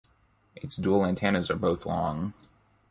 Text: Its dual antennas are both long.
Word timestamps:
Its 0.55 0.77
dual 0.77 1.05
antennas 1.05 1.51
are 1.51 1.55
both 1.55 1.85
long. 1.85 2.33